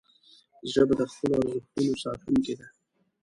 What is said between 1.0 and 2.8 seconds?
خپلو ارزښتونو ساتونکې ده